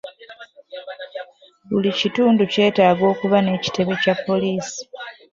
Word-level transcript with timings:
Buli 1.69 1.91
kitundu 1.99 2.41
kyetaaga 2.51 3.03
okuba 3.13 3.37
n'ekitebe 3.41 3.93
Kya 4.01 4.13
poliisi. 4.25 4.79